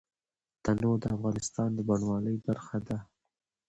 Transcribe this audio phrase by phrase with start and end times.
[0.63, 2.97] تنوع د افغانستان د بڼوالۍ برخه ده.